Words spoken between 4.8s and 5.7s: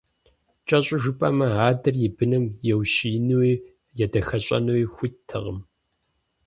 хуиттэкъым.